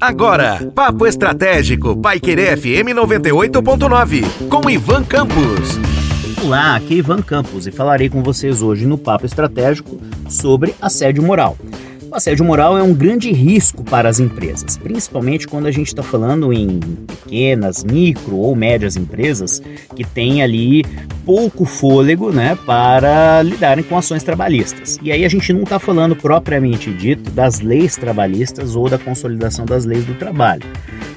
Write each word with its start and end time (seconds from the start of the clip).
Agora, 0.00 0.70
Papo 0.74 1.06
Estratégico, 1.06 1.96
Paiquerê 1.96 2.54
FM 2.56 2.92
98.9, 2.94 4.48
com 4.48 4.68
Ivan 4.68 5.02
Campos. 5.04 5.78
Olá, 6.42 6.76
aqui 6.76 6.94
é 6.94 6.96
Ivan 6.98 7.22
Campos 7.22 7.66
e 7.66 7.70
falarei 7.70 8.10
com 8.10 8.22
vocês 8.22 8.60
hoje 8.60 8.86
no 8.86 8.98
Papo 8.98 9.24
Estratégico 9.24 9.98
sobre 10.28 10.74
assédio 10.82 11.22
moral. 11.22 11.56
O 12.10 12.16
assédio 12.16 12.44
moral 12.44 12.76
é 12.76 12.82
um 12.82 12.92
grande 12.92 13.30
risco 13.30 13.84
para 13.84 14.08
as 14.08 14.18
empresas, 14.18 14.76
principalmente 14.76 15.46
quando 15.46 15.66
a 15.66 15.70
gente 15.70 15.86
está 15.86 16.02
falando 16.02 16.52
em 16.52 16.80
pequenas, 17.06 17.84
micro 17.84 18.34
ou 18.34 18.56
médias 18.56 18.96
empresas 18.96 19.62
que 19.94 20.02
têm 20.02 20.42
ali 20.42 20.84
pouco 21.24 21.64
fôlego 21.64 22.32
né, 22.32 22.58
para 22.66 23.40
lidarem 23.42 23.84
com 23.84 23.96
ações 23.96 24.24
trabalhistas. 24.24 24.98
E 25.00 25.12
aí 25.12 25.24
a 25.24 25.28
gente 25.28 25.52
não 25.52 25.62
está 25.62 25.78
falando 25.78 26.16
propriamente 26.16 26.92
dito 26.92 27.30
das 27.30 27.60
leis 27.60 27.94
trabalhistas 27.94 28.74
ou 28.74 28.88
da 28.88 28.98
consolidação 28.98 29.64
das 29.64 29.84
leis 29.84 30.04
do 30.04 30.14
trabalho. 30.14 30.66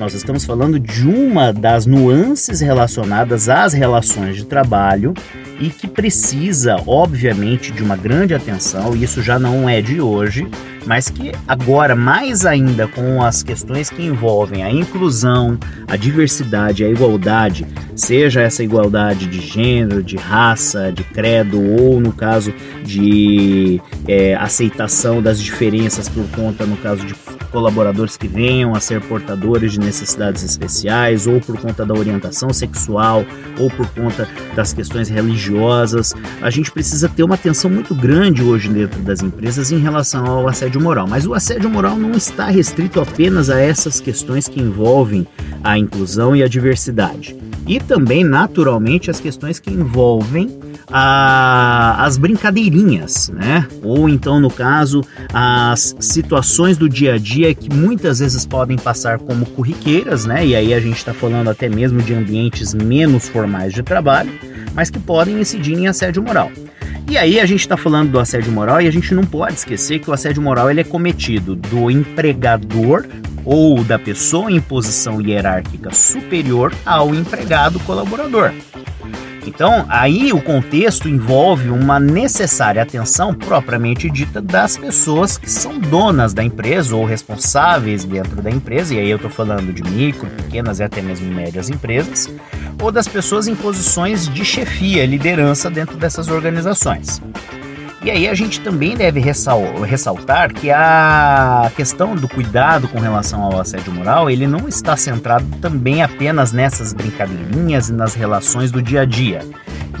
Nós 0.00 0.14
estamos 0.14 0.46
falando 0.46 0.80
de 0.80 1.06
uma 1.06 1.52
das 1.52 1.84
nuances 1.84 2.62
relacionadas 2.62 3.50
às 3.50 3.74
relações 3.74 4.34
de 4.34 4.46
trabalho 4.46 5.12
e 5.60 5.68
que 5.68 5.86
precisa, 5.86 6.78
obviamente, 6.86 7.70
de 7.70 7.82
uma 7.82 7.98
grande 7.98 8.34
atenção, 8.34 8.96
e 8.96 9.04
isso 9.04 9.20
já 9.20 9.38
não 9.38 9.68
é 9.68 9.82
de 9.82 10.00
hoje, 10.00 10.48
mas 10.86 11.10
que 11.10 11.32
agora, 11.46 11.94
mais 11.94 12.46
ainda 12.46 12.88
com 12.88 13.22
as 13.22 13.42
questões 13.42 13.90
que 13.90 14.02
envolvem 14.02 14.64
a 14.64 14.72
inclusão, 14.72 15.58
a 15.86 15.96
diversidade, 15.96 16.82
a 16.82 16.88
igualdade, 16.88 17.66
seja 17.94 18.40
essa 18.40 18.64
igualdade 18.64 19.26
de 19.26 19.42
gênero, 19.42 20.02
de 20.02 20.16
raça, 20.16 20.90
de 20.90 21.04
credo, 21.04 21.60
ou 21.60 22.00
no 22.00 22.10
caso 22.14 22.54
de 22.82 23.78
é, 24.08 24.34
aceitação 24.34 25.20
das 25.20 25.38
diferenças 25.42 26.08
por 26.08 26.26
conta, 26.30 26.64
no 26.64 26.78
caso 26.78 27.04
de 27.04 27.14
colaboradores 27.50 28.16
que 28.16 28.28
venham 28.28 28.74
a 28.74 28.80
ser 28.80 29.00
portadores 29.00 29.72
de 29.72 29.80
necessidades 29.80 30.42
especiais, 30.42 31.26
ou 31.26 31.40
por 31.40 31.58
conta 31.58 31.84
da 31.84 31.94
orientação 31.94 32.52
sexual, 32.52 33.24
ou 33.58 33.70
por 33.70 33.86
conta 33.88 34.28
das 34.54 34.72
questões 34.72 35.08
religiosas. 35.08 36.14
A 36.40 36.50
gente 36.50 36.70
precisa 36.70 37.08
ter 37.08 37.22
uma 37.22 37.34
atenção 37.34 37.70
muito 37.70 37.94
grande 37.94 38.42
hoje 38.42 38.68
dentro 38.68 39.00
das 39.00 39.22
empresas 39.22 39.72
em 39.72 39.78
relação 39.78 40.24
ao 40.24 40.48
assédio 40.48 40.80
moral. 40.80 41.06
Mas 41.06 41.26
o 41.26 41.34
assédio 41.34 41.68
moral 41.68 41.96
não 41.96 42.12
está 42.12 42.46
restrito 42.46 43.00
apenas 43.00 43.50
a 43.50 43.60
essas 43.60 44.00
questões 44.00 44.48
que 44.48 44.60
envolvem 44.60 45.26
a 45.62 45.76
inclusão 45.76 46.34
e 46.34 46.42
a 46.42 46.48
diversidade. 46.48 47.49
E 47.70 47.78
também, 47.78 48.24
naturalmente, 48.24 49.12
as 49.12 49.20
questões 49.20 49.60
que 49.60 49.70
envolvem 49.70 50.58
a, 50.90 52.04
as 52.04 52.18
brincadeirinhas, 52.18 53.30
né? 53.32 53.64
Ou 53.84 54.08
então, 54.08 54.40
no 54.40 54.50
caso, 54.50 55.04
as 55.32 55.94
situações 56.00 56.76
do 56.76 56.88
dia 56.88 57.14
a 57.14 57.16
dia 57.16 57.54
que 57.54 57.72
muitas 57.72 58.18
vezes 58.18 58.44
podem 58.44 58.76
passar 58.76 59.20
como 59.20 59.46
corriqueiras, 59.46 60.24
né? 60.24 60.44
E 60.44 60.56
aí 60.56 60.74
a 60.74 60.80
gente 60.80 60.96
está 60.96 61.14
falando 61.14 61.48
até 61.48 61.68
mesmo 61.68 62.02
de 62.02 62.12
ambientes 62.12 62.74
menos 62.74 63.28
formais 63.28 63.72
de 63.72 63.84
trabalho, 63.84 64.32
mas 64.74 64.90
que 64.90 64.98
podem 64.98 65.40
incidir 65.40 65.78
em 65.78 65.86
assédio 65.86 66.24
moral. 66.24 66.50
E 67.08 67.16
aí 67.16 67.38
a 67.38 67.46
gente 67.46 67.60
está 67.60 67.76
falando 67.76 68.10
do 68.10 68.18
assédio 68.18 68.50
moral 68.50 68.80
e 68.80 68.88
a 68.88 68.90
gente 68.90 69.14
não 69.14 69.22
pode 69.22 69.54
esquecer 69.54 70.00
que 70.00 70.10
o 70.10 70.12
assédio 70.12 70.42
moral 70.42 70.68
ele 70.70 70.80
é 70.80 70.84
cometido 70.84 71.54
do 71.54 71.88
empregador 71.88 73.06
ou 73.44 73.82
da 73.84 73.98
pessoa 73.98 74.50
em 74.50 74.60
posição 74.60 75.20
hierárquica 75.20 75.92
superior 75.92 76.74
ao 76.84 77.14
empregado 77.14 77.80
colaborador. 77.80 78.52
Então, 79.46 79.86
aí 79.88 80.32
o 80.32 80.40
contexto 80.40 81.08
envolve 81.08 81.70
uma 81.70 81.98
necessária 81.98 82.82
atenção 82.82 83.34
propriamente 83.34 84.10
dita 84.10 84.40
das 84.40 84.76
pessoas 84.76 85.38
que 85.38 85.50
são 85.50 85.78
donas 85.78 86.34
da 86.34 86.44
empresa 86.44 86.94
ou 86.94 87.04
responsáveis 87.04 88.04
dentro 88.04 88.42
da 88.42 88.50
empresa, 88.50 88.94
e 88.94 88.98
aí 88.98 89.10
eu 89.10 89.16
estou 89.16 89.30
falando 89.30 89.72
de 89.72 89.82
micro, 89.82 90.28
pequenas 90.30 90.78
e 90.78 90.84
até 90.84 91.00
mesmo 91.00 91.32
médias 91.32 91.70
empresas, 91.70 92.28
ou 92.80 92.92
das 92.92 93.08
pessoas 93.08 93.48
em 93.48 93.54
posições 93.54 94.28
de 94.28 94.44
chefia, 94.44 95.06
liderança 95.06 95.70
dentro 95.70 95.96
dessas 95.96 96.28
organizações. 96.28 97.20
E 98.02 98.10
aí 98.10 98.26
a 98.26 98.34
gente 98.34 98.60
também 98.60 98.96
deve 98.96 99.20
ressaltar 99.20 100.54
que 100.54 100.70
a 100.70 101.70
questão 101.76 102.16
do 102.16 102.26
cuidado 102.26 102.88
com 102.88 102.98
relação 102.98 103.42
ao 103.42 103.60
assédio 103.60 103.92
moral, 103.92 104.30
ele 104.30 104.46
não 104.46 104.66
está 104.66 104.96
centrado 104.96 105.44
também 105.60 106.02
apenas 106.02 106.50
nessas 106.50 106.94
brincadeirinhas 106.94 107.90
e 107.90 107.92
nas 107.92 108.14
relações 108.14 108.70
do 108.70 108.80
dia 108.80 109.02
a 109.02 109.04
dia, 109.04 109.40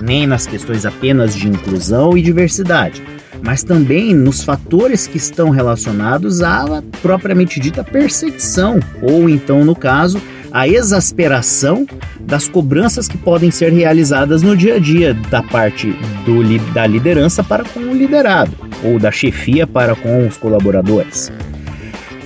nem 0.00 0.26
nas 0.26 0.46
questões 0.46 0.86
apenas 0.86 1.36
de 1.36 1.46
inclusão 1.46 2.16
e 2.16 2.22
diversidade, 2.22 3.02
mas 3.44 3.62
também 3.62 4.14
nos 4.14 4.42
fatores 4.42 5.06
que 5.06 5.18
estão 5.18 5.50
relacionados 5.50 6.42
à 6.42 6.82
propriamente 7.02 7.60
dita 7.60 7.84
perseguição, 7.84 8.80
ou 9.02 9.28
então, 9.28 9.62
no 9.62 9.76
caso, 9.76 10.22
a 10.52 10.66
exasperação 10.66 11.86
das 12.20 12.48
cobranças 12.48 13.08
que 13.08 13.18
podem 13.18 13.50
ser 13.50 13.72
realizadas 13.72 14.42
no 14.42 14.56
dia 14.56 14.74
a 14.74 14.78
dia 14.78 15.14
da 15.14 15.42
parte 15.42 15.94
do, 16.24 16.42
da 16.72 16.86
liderança 16.86 17.42
para 17.42 17.64
com 17.64 17.80
o 17.80 17.94
liderado 17.94 18.52
ou 18.82 18.98
da 18.98 19.10
chefia 19.10 19.66
para 19.66 19.94
com 19.94 20.26
os 20.26 20.36
colaboradores. 20.36 21.32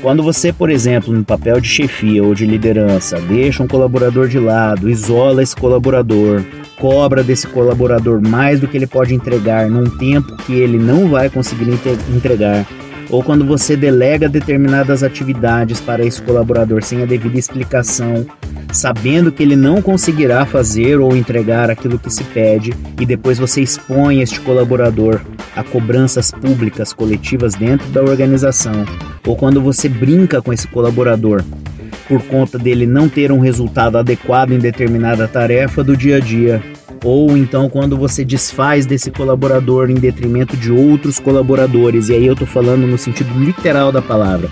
Quando 0.00 0.22
você, 0.22 0.52
por 0.52 0.68
exemplo, 0.68 1.14
no 1.14 1.24
papel 1.24 1.58
de 1.60 1.68
chefia 1.68 2.22
ou 2.22 2.34
de 2.34 2.44
liderança, 2.44 3.18
deixa 3.20 3.62
um 3.62 3.66
colaborador 3.66 4.28
de 4.28 4.38
lado, 4.38 4.90
isola 4.90 5.42
esse 5.42 5.56
colaborador, 5.56 6.42
cobra 6.78 7.22
desse 7.22 7.46
colaborador 7.46 8.20
mais 8.20 8.60
do 8.60 8.68
que 8.68 8.76
ele 8.76 8.86
pode 8.86 9.14
entregar 9.14 9.70
num 9.70 9.84
tempo 9.84 10.36
que 10.44 10.52
ele 10.52 10.76
não 10.76 11.08
vai 11.08 11.30
conseguir 11.30 11.70
entregar, 12.14 12.66
ou 13.10 13.22
quando 13.22 13.44
você 13.44 13.76
delega 13.76 14.28
determinadas 14.28 15.02
atividades 15.02 15.80
para 15.80 16.04
esse 16.04 16.20
colaborador 16.22 16.82
sem 16.82 17.02
a 17.02 17.06
devida 17.06 17.38
explicação, 17.38 18.26
sabendo 18.72 19.30
que 19.30 19.42
ele 19.42 19.56
não 19.56 19.80
conseguirá 19.80 20.44
fazer 20.44 20.98
ou 20.98 21.16
entregar 21.16 21.70
aquilo 21.70 21.98
que 21.98 22.10
se 22.10 22.24
pede, 22.24 22.74
e 23.00 23.06
depois 23.06 23.38
você 23.38 23.62
expõe 23.62 24.20
este 24.20 24.40
colaborador 24.40 25.20
a 25.54 25.62
cobranças 25.62 26.30
públicas 26.30 26.92
coletivas 26.92 27.54
dentro 27.54 27.86
da 27.88 28.02
organização, 28.02 28.84
ou 29.26 29.36
quando 29.36 29.60
você 29.60 29.88
brinca 29.88 30.42
com 30.42 30.52
esse 30.52 30.66
colaborador 30.66 31.42
por 32.08 32.22
conta 32.24 32.58
dele 32.58 32.86
não 32.86 33.08
ter 33.08 33.32
um 33.32 33.38
resultado 33.38 33.96
adequado 33.96 34.52
em 34.52 34.58
determinada 34.58 35.26
tarefa 35.26 35.82
do 35.82 35.96
dia 35.96 36.16
a 36.16 36.20
dia, 36.20 36.62
ou 37.04 37.36
então 37.36 37.68
quando 37.68 37.96
você 37.96 38.24
desfaz 38.24 38.86
desse 38.86 39.10
colaborador 39.10 39.90
em 39.90 39.94
detrimento 39.94 40.56
de 40.56 40.72
outros 40.72 41.20
colaboradores, 41.20 42.08
e 42.08 42.14
aí 42.14 42.26
eu 42.26 42.32
estou 42.32 42.48
falando 42.48 42.86
no 42.86 42.96
sentido 42.96 43.38
literal 43.38 43.92
da 43.92 44.00
palavra, 44.00 44.48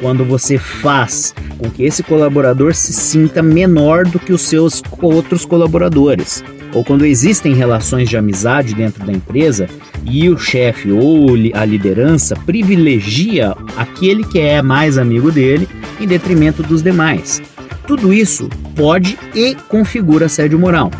quando 0.00 0.24
você 0.24 0.58
faz 0.58 1.32
com 1.56 1.70
que 1.70 1.84
esse 1.84 2.02
colaborador 2.02 2.74
se 2.74 2.92
sinta 2.92 3.40
menor 3.40 4.04
do 4.04 4.18
que 4.18 4.32
os 4.32 4.42
seus 4.42 4.82
outros 5.00 5.44
colaboradores, 5.44 6.42
ou 6.74 6.82
quando 6.82 7.06
existem 7.06 7.54
relações 7.54 8.08
de 8.08 8.16
amizade 8.16 8.74
dentro 8.74 9.06
da 9.06 9.12
empresa 9.12 9.68
e 10.04 10.28
o 10.28 10.36
chefe 10.36 10.90
ou 10.90 11.28
a 11.54 11.64
liderança 11.64 12.34
privilegia 12.34 13.54
aquele 13.76 14.24
que 14.24 14.40
é 14.40 14.60
mais 14.60 14.98
amigo 14.98 15.30
dele 15.30 15.68
em 16.00 16.06
detrimento 16.06 16.62
dos 16.62 16.82
demais. 16.82 17.40
Tudo 17.86 18.12
isso 18.12 18.48
pode 18.74 19.18
e 19.34 19.54
configura 19.68 20.26
assédio 20.26 20.58
moral. 20.58 20.90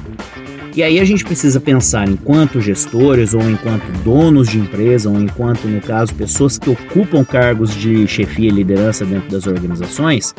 E 0.75 0.83
aí 0.83 0.99
a 0.99 1.05
gente 1.05 1.22
precisa 1.22 1.60
pensar 1.60 2.09
enquanto 2.09 2.60
gestores 2.60 3.34
ou 3.34 3.43
enquanto 3.49 3.84
donos 4.03 4.49
de 4.49 4.59
empresa 4.59 5.10
ou 5.10 5.21
enquanto, 5.21 5.69
no 5.69 5.83
caso, 5.83 6.15
pessoas 6.15 6.56
que 6.59 6.71
ocupam 6.71 7.22
cargos 7.22 7.75
de 7.75 8.06
chefia 8.06 8.49
e 8.49 8.53
liderança 8.53 9.05
dentro 9.05 9.28
das 9.31 9.47
organizações, 9.47 10.34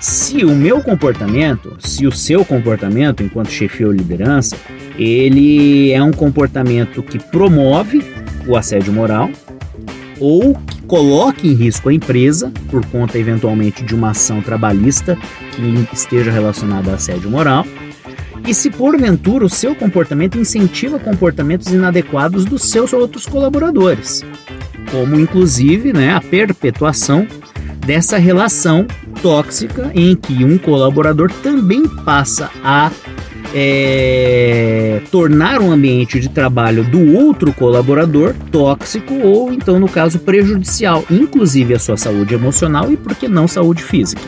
se 0.00 0.44
o 0.46 0.54
meu 0.54 0.80
comportamento, 0.80 1.76
se 1.78 2.06
o 2.06 2.12
seu 2.12 2.42
comportamento 2.42 3.22
enquanto 3.22 3.50
chefia 3.50 3.86
ou 3.86 3.92
liderança, 3.92 4.56
ele 4.98 5.92
é 5.92 6.02
um 6.02 6.12
comportamento 6.12 7.02
que 7.02 7.18
promove 7.18 8.02
o 8.46 8.56
assédio 8.56 8.94
moral 8.94 9.30
ou 10.18 10.54
que 10.54 10.80
coloque 10.82 11.48
em 11.48 11.52
risco 11.52 11.90
a 11.90 11.92
empresa 11.92 12.50
por 12.70 12.84
conta 12.86 13.18
eventualmente 13.18 13.84
de 13.84 13.94
uma 13.94 14.10
ação 14.10 14.40
trabalhista 14.40 15.18
que 15.54 15.94
esteja 15.94 16.30
relacionada 16.30 16.92
a 16.92 16.94
assédio 16.94 17.30
moral, 17.30 17.66
e 18.46 18.54
se 18.54 18.70
porventura 18.70 19.44
o 19.44 19.50
seu 19.50 19.74
comportamento 19.74 20.38
incentiva 20.38 20.98
comportamentos 20.98 21.66
inadequados 21.68 22.44
dos 22.44 22.62
seus 22.62 22.92
outros 22.92 23.26
colaboradores, 23.26 24.24
como 24.90 25.18
inclusive 25.18 25.92
né, 25.92 26.14
a 26.14 26.20
perpetuação 26.20 27.26
dessa 27.84 28.18
relação 28.18 28.86
tóxica 29.20 29.90
em 29.94 30.14
que 30.14 30.44
um 30.44 30.58
colaborador 30.58 31.30
também 31.42 31.88
passa 32.04 32.50
a 32.62 32.90
é, 33.54 35.00
tornar 35.10 35.60
um 35.60 35.72
ambiente 35.72 36.20
de 36.20 36.28
trabalho 36.28 36.84
do 36.84 37.16
outro 37.16 37.52
colaborador 37.52 38.34
tóxico 38.52 39.14
ou 39.14 39.52
então 39.52 39.80
no 39.80 39.88
caso 39.88 40.18
prejudicial, 40.18 41.04
inclusive 41.10 41.74
a 41.74 41.78
sua 41.78 41.96
saúde 41.96 42.34
emocional 42.34 42.92
e 42.92 42.96
por 42.96 43.14
que 43.14 43.28
não 43.28 43.48
saúde 43.48 43.82
física. 43.82 44.22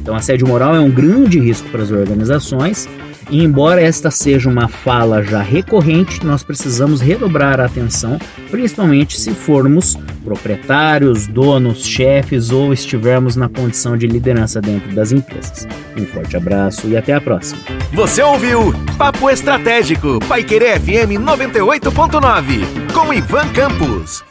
Então 0.00 0.14
assédio 0.14 0.46
moral 0.46 0.74
é 0.74 0.80
um 0.80 0.90
grande 0.90 1.38
risco 1.38 1.68
para 1.70 1.82
as 1.82 1.90
organizações 1.90 2.88
E 3.30 3.44
embora 3.44 3.80
esta 3.80 4.10
seja 4.10 4.48
uma 4.48 4.68
fala 4.68 5.22
já 5.22 5.42
recorrente, 5.42 6.24
nós 6.24 6.42
precisamos 6.42 7.00
redobrar 7.00 7.60
a 7.60 7.66
atenção, 7.66 8.18
principalmente 8.50 9.20
se 9.20 9.32
formos 9.32 9.96
proprietários, 10.24 11.26
donos, 11.26 11.86
chefes 11.86 12.50
ou 12.50 12.72
estivermos 12.72 13.36
na 13.36 13.48
condição 13.48 13.96
de 13.96 14.06
liderança 14.06 14.60
dentro 14.60 14.94
das 14.94 15.12
empresas. 15.12 15.66
Um 15.96 16.06
forte 16.06 16.36
abraço 16.36 16.86
e 16.88 16.96
até 16.96 17.14
a 17.14 17.20
próxima. 17.20 17.60
Você 17.92 18.22
ouviu 18.22 18.74
Papo 18.96 19.30
Estratégico, 19.30 20.18
Paiquerê 20.26 20.78
FM 20.78 21.20
98.9, 21.20 22.92
com 22.92 23.12
Ivan 23.12 23.48
Campos. 23.52 24.27